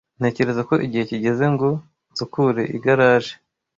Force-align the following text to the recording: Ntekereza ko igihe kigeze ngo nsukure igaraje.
Ntekereza 0.19 0.61
ko 0.69 0.75
igihe 0.85 1.03
kigeze 1.11 1.45
ngo 1.53 1.69
nsukure 2.11 2.63
igaraje. 2.77 3.33